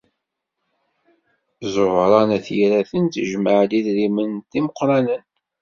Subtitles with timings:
[1.73, 5.23] Ẓuhṛa n At Yiraten tejmeɛ-d idrimen d imeqranen.